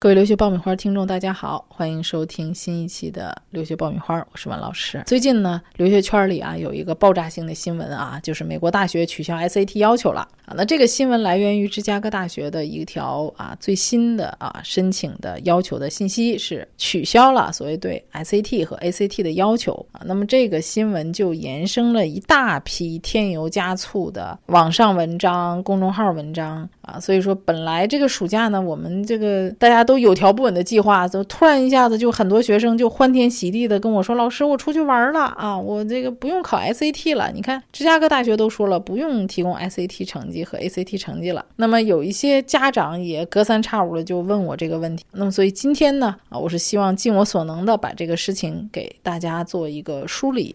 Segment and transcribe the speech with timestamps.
[0.00, 5.02] 各位留学爆米花听众，大家好，欢迎收听新一期的留学爆米花，我是万老师。
[5.04, 10.54] 最近呢，留学圈里啊有一个爆炸性的新闻啊，就是美国大学取消 SAT 要求了啊。
[10.56, 20.02] 那这个新闻来源于芝加哥大学的一条啊最新的啊申请的要求的信息是取消了所谓对 SAT 和 ACT 的要求啊。
[20.04, 27.00] 那么这个新闻就延伸了一大批添油加醋的网上文章、公众号文章啊。
[27.00, 29.87] 所以说，本来这个暑假呢，我们这个大家。
[29.88, 37.32] 都有条不紊的计划，就突然一下子就很多学生就欢天喜地的跟我说：“老师，我出去玩了啊，我这个不用考 SAT 了。
[37.32, 41.42] 你看，芝加哥大学都说了，不用提供 SAT 成绩和 ACT 成绩了。
[41.56, 45.06] 那么有一些家长也隔三差五的就问我这个问题。
[45.12, 50.54] 那么所以今天呢，啊，我是希望尽我所能的把这个事情给大家做一个梳理。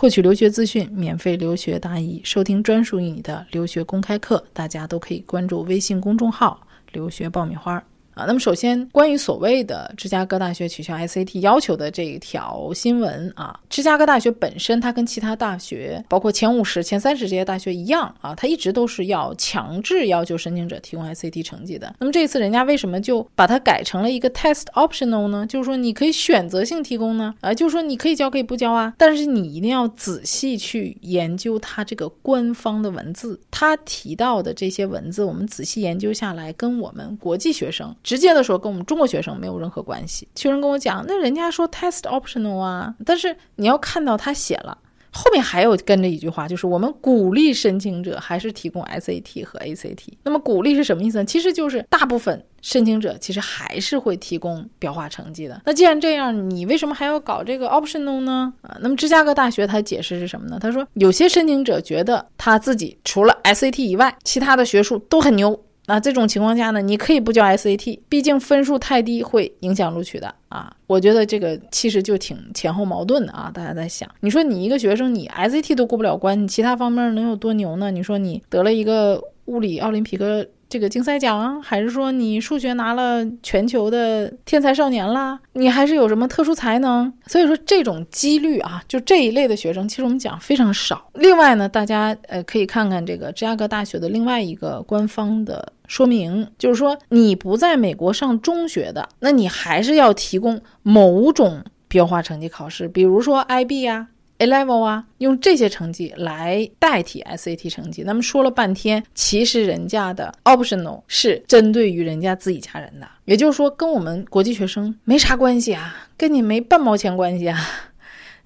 [0.00, 7.82] 获取留学资讯，免费留学答疑，收听专属于你的留学公开课，大家都可以关注微信公众号“留学爆米花”。
[8.18, 21.94] 啊，那么首先关于所谓的芝加哥大学取消 SAT 要求的这一条新闻啊，芝加哥大学本身它跟其他大学，包括前五十、前三十这些大学一样啊，它一直都是要强制要求申请者提供 SAT 成绩的。
[22.00, 25.46] 那么这一次人家为什么就把它改成了一个 test optional 呢？
[25.46, 27.32] 就是说你可以选择性提供呢？
[27.40, 37.94] 啊，就是说你可以交可以不交啊，但是你一定要仔细去研究它这个官方的文字，它提到的这些文字，我们仔细研究下来，跟我们国际学生。
[38.08, 40.26] 直接的说，跟我们中国学生没有任何关系。
[40.34, 44.78] 学生跟我讲，那人家说 test optional 啊，但是你要看到他写了
[45.12, 50.14] 后面还有跟着一句话，就是我们鼓励申请者还是提供 SAT 和 ACT。
[50.22, 51.24] 那么鼓励是什么意思呢？
[51.26, 55.60] 其实就是大部分申请者其实还是会提供标化成绩的。
[55.66, 58.50] 那既然这样，你为什么还要搞这个 optional 呢？
[58.62, 60.58] 啊，那么芝加哥大学他解释是什么呢？
[60.58, 65.62] 他说有些申请者觉得他自己除了 SAT 以外，其他的学术都很牛。
[65.88, 70.70] 那这种情况下呢，你可以不交 SAT，毕竟分数太低会影响录取的啊。
[70.86, 73.50] 我觉得这个其实就挺前后矛盾的啊。
[73.52, 77.90] 大家在想，你说你一个学生，你 SAT 都过不了关，你其他方面能有多牛呢？
[77.90, 80.46] 你说你得了一个物理奥林匹克。
[80.68, 85.38] 这个竞赛奖，还是说你数学拿了全球的天才少年啦？
[85.54, 87.10] 你还是有什么特殊才能？
[87.26, 91.10] 所以说这种几率啊，就这一类的学生，其实我们讲非常少。
[91.14, 104.08] 另外呢，大家呃可以看看这个芝加哥大学的另外一个官方的说明，就是说你不在美国上中学的，那你还是要提供某种标化成绩考试，比如说 IB 呀。
[104.38, 108.02] A level 啊，用这些成绩来代替 SAT 成绩。
[108.04, 117.58] 那么说了半天，其实人家的 optional 是针对于人家自己家人的，也就是说跟我们国际学生没啥关系啊，跟你没半毛钱关系啊。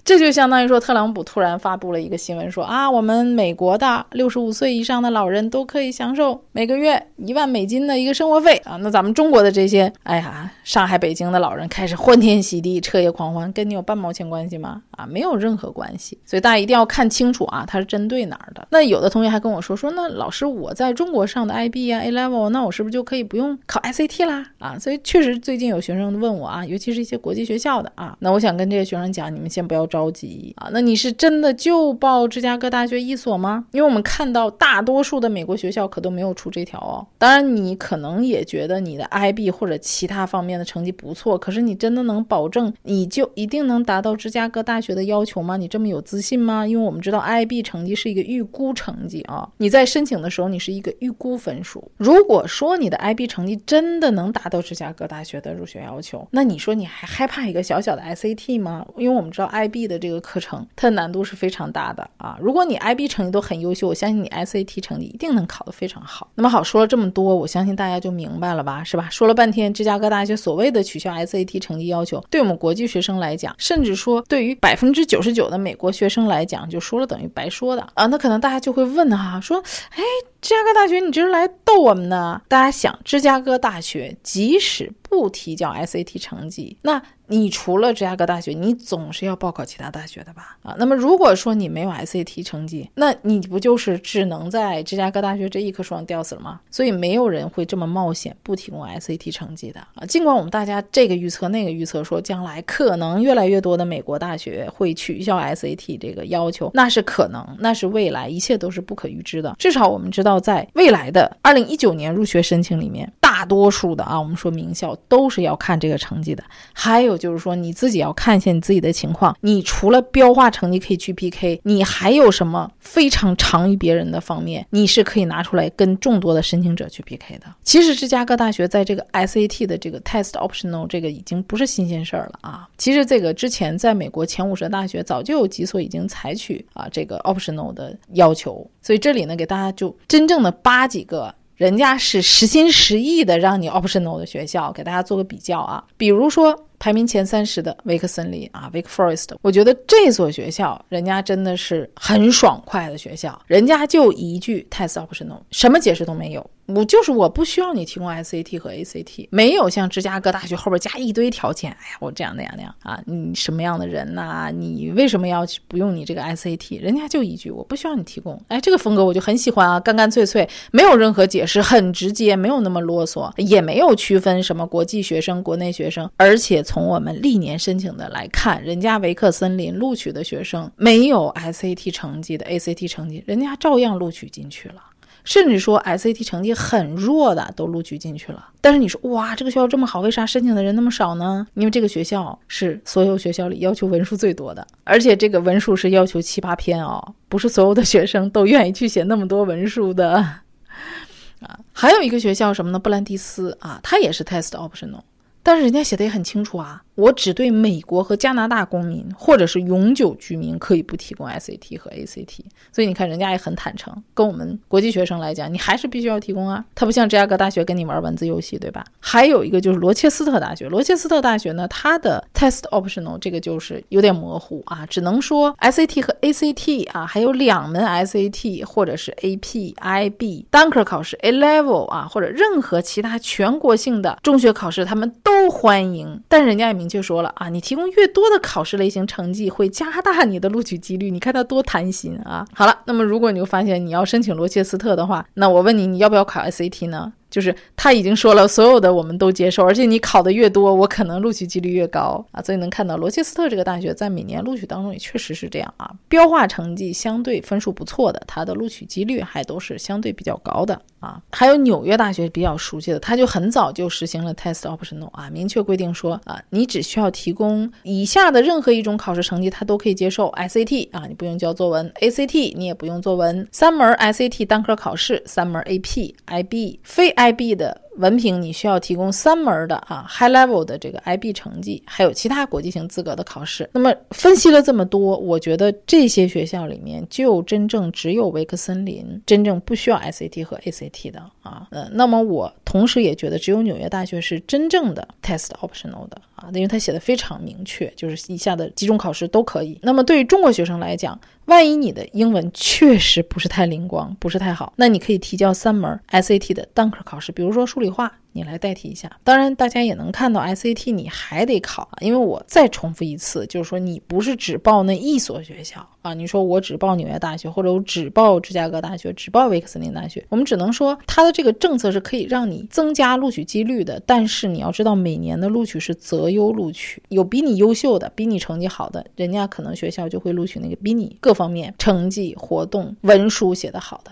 [0.05, 8.75] 这就相当于说，特朗普突然发布了一个新闻，说啊，我们美国的六十五岁以上的老人都可以享受每个月一万美金的一个生活费啊。
[8.81, 14.81] 那咱们中国的这些，哎呀，上海、北京的老人开始欢天喜地、彻夜狂欢，跟你有半毛钱关系吗？
[14.91, 16.17] 啊，没有任何关系。
[16.25, 18.67] 所以大家一定要看清楚啊，它是针对哪儿的。
[18.71, 24.45] 那有的同学还跟我说，说那老师我在中国上的 IB 啊、A Level，那我是不是就可以不用考 SAT 啦？
[24.59, 29.87] 啊，所以确实最近有学生问我啊，尤其是一些国际学校的啊，那我想跟这些学生讲，你们先不要。
[29.93, 33.63] 着急啊，那你是真的就报芝加哥大学一所吗？
[33.73, 37.05] 因为我们看到大多数的美国学校可都没有出这条哦。
[37.19, 45.57] 当然，你可能也觉得你的 IB 或者其他方面的成绩不错，可是你真的能保证你就一定能达到芝加哥大学的要求吗？
[45.57, 46.65] 你这么有自信吗？
[46.65, 51.91] 因为我们知道 IB 成绩是一个预估成绩啊，你在申请的时候你是一个预估分数。
[51.97, 58.83] 如果说你的 IB 成绩真的能达到芝加哥大学的入学要求，那你说你还害怕一个小小的 SAT 吗？
[58.97, 59.82] 因为我们知道 IB。
[59.87, 62.37] 的这个课程，它的难度是非常大的啊！
[62.41, 66.29] 如果你 IB 成绩都很优秀，我相信你 SAT 成绩一定能考得非常好。
[66.35, 69.07] 那么好，说了这么多，我相信大家就明白了吧，是吧？
[69.09, 78.05] 说了半天，芝加哥大学所谓的取消 SAT 成绩要求，对我们国际学生来讲，甚至说对于百分之九十九的美国学生来讲，就说了等于白说的啊！
[78.07, 80.01] 那可能大家就会问哈，说，哎。
[80.43, 82.41] 芝加哥大学，你这是来逗我们呢？
[82.49, 87.01] 大家想，芝加哥大学即使不提交 SAT 成绩，那。
[87.27, 90.57] 你除了芝加哥大学，你总是要报考其他大学的吧？
[90.61, 96.59] 啊，那么如果说你没有 SAT 成绩，那你不就是只能在芝加哥大学这一棵树上吊死了吗？
[96.69, 100.05] 所以没有人会这么冒险不提供 SAT 成绩的啊。
[100.05, 109.55] 尽管我们大家这个预测那个预测说将来可能越来越多的美国大学会取消 SAT 这个要求，那是可能，那是未来，一切都是不可预知的。
[109.57, 117.17] 至少我们知道，要在未来的二零一九年入学申请里面，大多数的啊，我们说名校都是要看这个成绩的，还有。
[117.17, 119.33] 就是说，你自己要看一下你自己的情况。
[119.39, 124.65] 你除了标化成绩可以去 PK，你还有什么非常长于别人的方面？
[124.71, 127.45] 你是可以拿出来跟众多的申请者去 PK 的。
[127.63, 132.67] 其实芝加哥大学在这个 SAT 的这个 Test Optional 这个已经不是新鲜事儿了啊。
[132.77, 138.69] 其实这个之前在美国前五十大学早就有几所已经采取啊这个 Optional 的要求。
[138.81, 141.33] 所以这里呢，给大家就真正的扒几个。
[141.55, 156.45] 人家是实心实意的让你 optional 的学校，给大家做个比较啊，比如说排名前三十的维克森林啊，Wake Forest，我觉得这所学校人家真的是很爽快的学校，人家就一句 test optional，什么解释都没有。
[156.65, 161.69] 我就是我不需要你提供 SAT 和 ACT，没有像芝加哥大学后边加一堆条件。
[161.71, 164.49] 哎呀，我这样那样那样啊，你什么样的人呐？
[164.49, 166.79] 你为什么要去不用你这个 SAT？
[166.81, 168.41] 人家就一句，我不需要你提供。
[168.47, 176.09] 哎，这个风格我就很喜欢啊，干干脆脆，没有任何解释，很直接，没有那么啰嗦，也没有区分什么国际学生、国内学生。
[176.15, 184.81] 而且从我们历年申请的来看，人家维克森林录取的学生没有 SAT 成绩的 ACT 成绩，人家照样录取进去了。
[185.23, 191.45] 甚至说 SAT 成绩很弱的都录取进去了，但是你说哇，这个学校这么好，为啥申请的人那么少呢？
[191.53, 200.13] 因为这个学校是所有学校里要求文书最多的，而且这个文书是要求七八篇哦，不是所有的学生都愿意去写那么多文书的
[201.39, 201.59] 啊。
[201.71, 202.79] 还有一个学校什么呢？
[202.79, 205.01] 布兰迪斯啊，它也是 test optional，
[205.43, 206.81] 但是人家写的也很清楚啊。
[206.95, 212.39] 我只对美国和加拿大公民或者是永久居民可以不提供 SAT 和 ACT，
[212.71, 216.63] 所以你看人家也很坦诚，跟我们国际学生来讲，你还是必须要提供啊。
[216.75, 218.85] 他不像芝加哥大学跟你玩文字游戏，对吧？
[218.99, 236.82] 还有一个就是罗切斯特大学，罗切斯特大学呢，它的 Test Optional 这个就是有点模糊啊，只能说 SAT 和 ACT 啊，还有两门 SAT 或者是 AP、IB、单科考试 A Level 啊，或者任何其他全国性的中学考试，他们都欢迎，但人家也。
[236.83, 241.09] 明确说了啊，你提供越多的考试类型成绩，会加大你的录取几率。
[241.09, 242.45] 你看他多贪心啊！
[242.53, 247.13] 好了，那么如果你又发现你要申请罗切斯特的话，那我问你，你要不要考 SAT 呢？
[247.33, 252.39] 就是他已经说了，所有的我们都接受，而且你考的越多，我可能录取几率越高啊。
[252.43, 261.19] 所以能看到罗切斯特这个大学在每年录取当中也确实是这样啊，标化成绩相对分数不错的，它的录取几率还都是相对比较高的啊。
[261.31, 277.22] 还有纽约大学比较熟悉的，他就很早就实行了 test optional 啊，明确规定说啊，你只需要提供以下的任何一种考试成绩，他都可以接受 SAT 啊，你不用交作文，ACT 你也不用作文，三门 SAT 单科考试，三门 AP、IB 非 I。
[277.31, 283.69] IB 的文凭你需要提供三门的啊，high level 的这个 IB 成绩，还有其他国际型资格的考试。
[283.71, 291.67] 那么分析了这么多，我觉得这些学校里面就真正只有维克森林真正不需要 SAT 和 ACT 的啊。
[291.71, 299.79] 呃，那么我同时也觉得只有纽约大学是真正的 test optional 的啊，因为他写的非常明确，就是以下的几种考试都可以。
[299.81, 308.19] 那么对于中国学生来讲，万一你的英文确实不是太灵光，不是太好，那你可以提交三门 SAT 的单科考试，比如说数理化。
[308.33, 334.11] 你来代替一下，当然大家也能看到 SAT 你还得考啊，因为我再重复一次，就是说你不是只报那一所学校啊，你说我只报纽约大学，或者我只报芝加哥大学，只报威克斯林大学，我们只能说它的这个政策是可以让你增加录取几率的，但是你要知道每年的录取是择优录取，有比你优秀的，比你成绩好的，人家可能学校就会录取那个比你各方面成绩、活动、文书写得好的。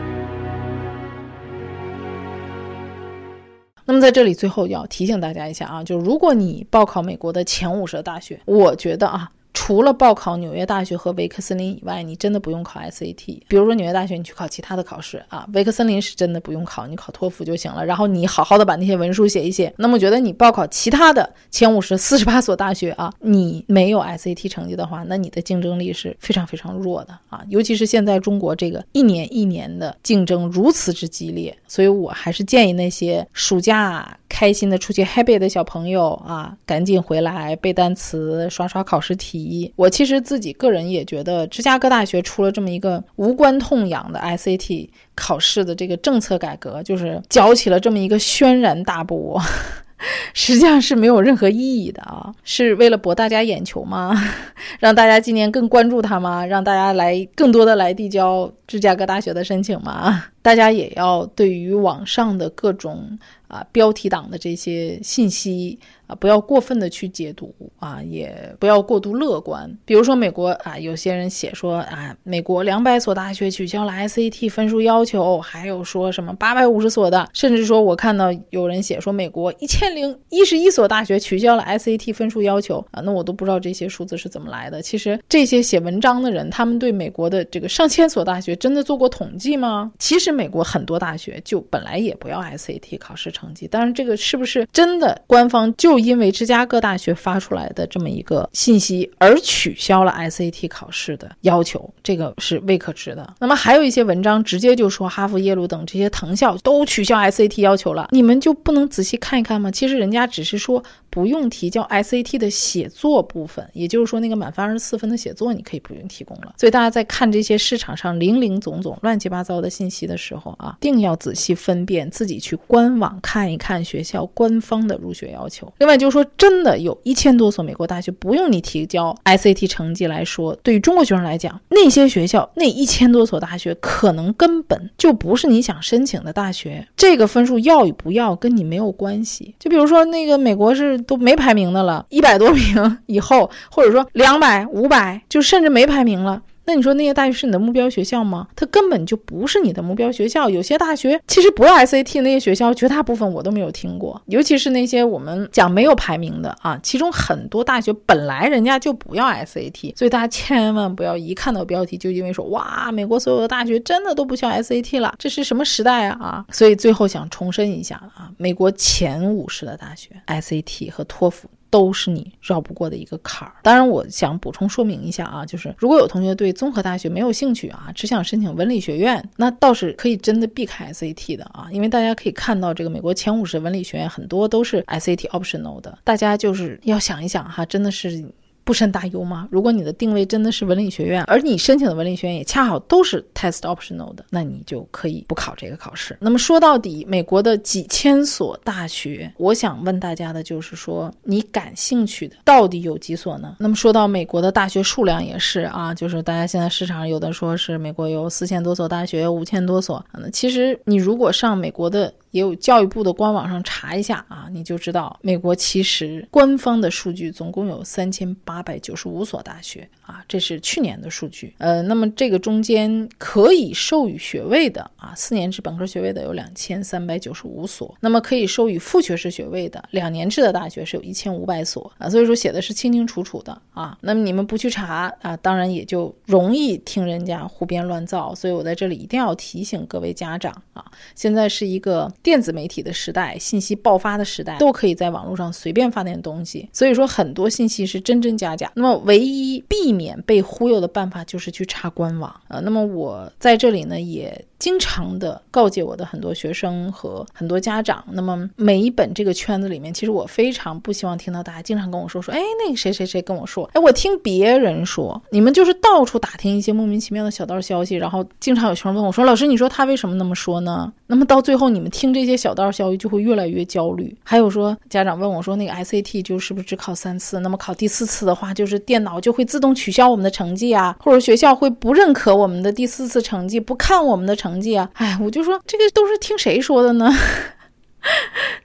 [3.85, 9.29] 那么在这里最后要提醒大家一下啊，就如果你报考美国的前五十的大学，我觉得啊。
[9.53, 13.39] 除了报考纽约大学和维克森林以外，你真的不用考 SAT。
[13.47, 17.85] 比如说纽约大学，你去考其他的考试啊，维克森林是真的不用考，你考托福就行了。
[17.85, 19.73] 然后你好好的把那些文书写一写。
[19.77, 27.43] 那么我觉得你报考其他的前五十四十八所大学啊，你没有 SAT 成绩的话，那你的竞争力是非常非常弱的啊。
[27.49, 39.71] 尤其是现在中国这个一年一年的竞争如此之激烈，所以我还是建议那些暑假开心的出去 happy 的小朋友啊，赶紧回来背单词、刷刷考试题。
[39.75, 49.39] 我其实自己个人也觉得，芝加哥大学出了这么一个无关痛痒的 SAT 考试的这个政策改革，就是搅起了这么一个轩然大波。
[50.33, 52.33] 实际上是没有任何意义的啊！
[52.43, 54.11] 是为了博大家眼球吗？
[54.79, 56.43] 让大家今年更关注它吗？
[56.43, 60.23] 让大家来更多的来递交芝加哥大学的申请吗？
[60.41, 63.19] 大家也要对于网上的各种
[63.51, 65.77] 啊标题党的这些信息
[66.07, 69.69] 啊，不要过分的去解读啊，也不要过度乐观。
[69.85, 84.81] 比如说美国啊，有些人写说啊，美国两百所大学取消了 SAT 分数要求，还有说什么八百五十所的，甚至说我看到有人写说美国一千零一十一所大学取消了 SAT 分数要求啊，那我都不知道这些数字是怎么来的。
[84.81, 89.91] 其实这些写文章的人，他们对美国的这个上千所大学真的做过统计吗？
[89.99, 90.31] 其实。
[90.31, 95.19] 美国很多大学就本来也不要 SAT 考试成成绩，但是这个是不是真的？
[95.25, 103.33] 官方就因为芝加哥大学发出来的这么一个信息而取消了 SAT 考试的要求，这个是未可知的。
[103.39, 109.71] 那么还有一些文章直接就说哈佛、耶鲁等这些藤校都取消 SAT 要求了，你们就不能仔细看一看吗？
[109.71, 116.55] 其实人家只是说不用提交 SAT 的写作部分，也就是说那个满分二十四分的写作你可以不用提供了。
[116.57, 120.17] 所以大家在看这些市场上零零总总、乱七八糟的信息的。
[120.21, 125.73] 时候啊，定要仔细分辨，自己去官网看一看学校官方的入学要求。
[125.79, 136.87] 另外就是说，真的有一千多所美国大学不用你提交 SAT 成绩来说，对于中国学生来讲，那些学校那一千多所大学可能根本就不是你想申请的大学。
[136.95, 139.55] 这个分数要与不要跟你没有关系。
[139.57, 146.41] 就比如说那个美国是都没排名的了，一百多名以后，或者说两百、五百，就甚至没排名了。
[146.71, 148.47] 那你说那些大学是你的目标学校吗？
[148.55, 150.49] 它根本就不是你的目标学校。
[150.49, 154.21] 有些大学其实不要 SAT，那些学校绝大部分我都没有听过。
[154.27, 166.45] 尤其是那些我们讲没有排名的啊，其中很多大学本来人家就不要 SAT，所以大家千万不要一看到标题就因为说哇，美国所有的大学真的都不需要 SAT 了，这是什么时代啊啊！
[166.53, 171.49] 所以最后想重申一下啊，美国前五十的大学 SAT 和托福。
[171.71, 173.55] 都是你绕不过的一个坎儿。
[173.63, 188.23] 当然，我想补充说明一下啊，就是如果有同学对综合大学没有兴趣啊，只想申请文理学院，那倒是可以真的避开 SAT 的啊，因为大家可以看到，这个美国前五十文理学院很多都是 SAT optional 的，大家就是要想一想哈，真的是。
[188.63, 189.47] 不甚大忧吗？
[189.51, 196.17] 如果你的定位真的是文理学院，而你申请的文理学院也恰好都是 test optional 的，那你就可以不考这个考试。
[196.21, 203.55] 那么说到底，美国的几千所大学，我想问大家的就是说，你感兴趣的到底有几所呢？
[203.59, 210.03] 那么说到美国的大学数量也是啊，就是大家现在市场上有的说是美国有四千多所大学，五千多所。
[210.13, 212.13] 那其实你如果上美国的。
[212.31, 221.53] 也有教育部的官网上查一下啊，你就知道美国其实官方的数据总共有三千八百九十五所大学啊，这是去年的数据。
[221.57, 233.97] 呃，那么这个中间可以授予学位的啊，四年制本科学位的有两千三百九十五所，那么可以授予副学士学位的两年制的大学是有一千五百所啊，所以说写的是清清楚楚的啊。
[234.01, 238.33] 那么你们不去查啊，当然也就容易听人家胡编乱造。
[238.33, 242.09] 所以我在这里一定要提醒各位家长啊，现在是一个。
[242.23, 248.71] 电子媒体的时代，信息爆发的时代，都可以在网络上随便发点东西，所以说很多信息是真真假假。
[248.75, 254.45] 那么唯一避免被忽悠的办法就是去查官网呃，那么我在这里呢也。
[254.61, 270.93] 经常的告诫我的很多学生和很多家长，那么每一本这个圈子里面，其实我非常不希望听到大家经常跟我说说，哎，那个谁谁谁跟我说，哎，我听别人说，你们就是到处打听一些莫名其妙的小道消息，然后经常有学生问我说，老师，你说他为什么那么说呢？
[271.07, 274.15] 那么到最后，你们听这些小道消息就会越来越焦虑。
[274.23, 277.39] 还有说，家长问我说，那个 SAT 就是不是只考三次？
[277.39, 284.50] 那么考第四次的话，就是电脑就会自动取消我们的成绩啊，或者学校会不认可我们的第四次成绩，不看我们的成。
[284.51, 287.09] 成绩啊，哎，我就说这个都是听谁说的呢？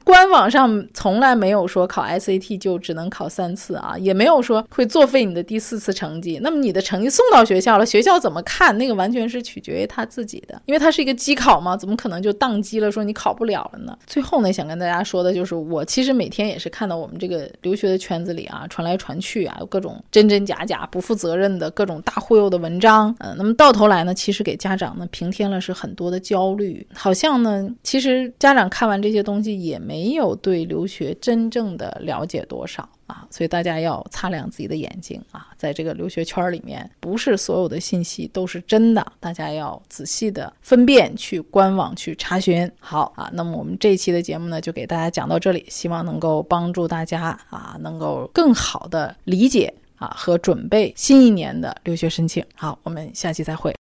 [0.06, 6.38] 官网上从来没有说考 SAT 就只能考三次啊，也没有说会作废你的第四次成绩。
[6.40, 8.78] 那么你的成绩送到学校了，学校怎么看？
[8.78, 13.98] 那个完全是取决于他自己的，因为它是一个机考嘛，怎么可能就宕机了，说你考不了了呢？
[14.06, 23.12] 最后呢，想跟大家说的就是，我其实每天也是看到我们这个留学的圈子里啊，传来传去啊，有各种真真假假、不负责任的各种大忽悠的文章。
[23.18, 42.70] 嗯，那么到头来呢，其实给家长呢平添了是很多的焦虑，好像呢，其实家长看完这些东西也没没有对留学真正的了解多少啊，所以大家要擦亮自己的眼睛啊，在这个留学圈里面，不是所有的信息都是真的，大家要仔细的分辨，去官网去查询。
[42.78, 52.44] 好啊，那么我们这一期的节目呢，就给大家讲到这里，希望能够帮助大家啊，能够更好的理解啊和准备新一年的留学申请。
[52.54, 53.74] 好，我们下期再会。